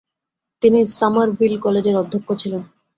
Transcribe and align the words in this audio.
তিনি 0.61 0.79
সামারভিল 0.91 1.53
কলেজের 1.59 1.95
অধ্যক্ষ 1.95 2.27
ছিলেন। 2.41 2.61